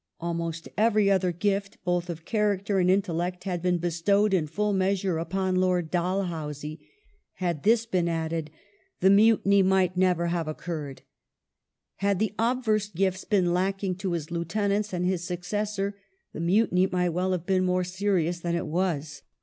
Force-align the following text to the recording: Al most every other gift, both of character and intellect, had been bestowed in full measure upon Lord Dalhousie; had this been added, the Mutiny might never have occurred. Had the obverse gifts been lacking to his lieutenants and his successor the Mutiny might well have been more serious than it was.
Al 0.19 0.33
most 0.33 0.67
every 0.79 1.11
other 1.11 1.31
gift, 1.31 1.77
both 1.85 2.09
of 2.09 2.25
character 2.25 2.79
and 2.79 2.89
intellect, 2.89 3.43
had 3.43 3.61
been 3.61 3.77
bestowed 3.77 4.33
in 4.33 4.47
full 4.47 4.73
measure 4.73 5.19
upon 5.19 5.57
Lord 5.57 5.91
Dalhousie; 5.91 6.79
had 7.33 7.61
this 7.61 7.85
been 7.85 8.07
added, 8.07 8.49
the 8.99 9.11
Mutiny 9.11 9.61
might 9.61 9.95
never 9.95 10.25
have 10.25 10.47
occurred. 10.47 11.03
Had 11.97 12.17
the 12.17 12.33
obverse 12.39 12.89
gifts 12.89 13.25
been 13.25 13.53
lacking 13.53 13.93
to 13.97 14.13
his 14.13 14.31
lieutenants 14.31 14.91
and 14.91 15.05
his 15.05 15.23
successor 15.23 15.99
the 16.33 16.39
Mutiny 16.39 16.87
might 16.87 17.09
well 17.09 17.31
have 17.31 17.45
been 17.45 17.63
more 17.63 17.83
serious 17.83 18.39
than 18.39 18.55
it 18.55 18.65
was. 18.65 19.21